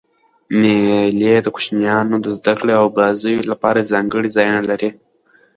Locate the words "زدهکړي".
2.37-2.73